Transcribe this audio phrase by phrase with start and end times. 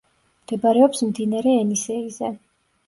[0.45, 2.37] მდებარეობს მდინარე ენისეიზე.